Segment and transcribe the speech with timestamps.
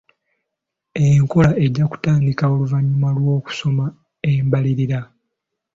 [1.05, 3.85] Enkola ejja kutandika oluvannyuma lw'okusoma
[4.31, 4.99] embalirira.